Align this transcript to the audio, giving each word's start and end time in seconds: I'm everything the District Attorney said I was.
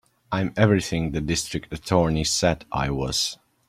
I'm 0.31 0.51
everything 0.57 1.11
the 1.11 1.21
District 1.21 1.71
Attorney 1.71 2.23
said 2.23 2.65
I 2.71 2.89
was. 2.89 3.37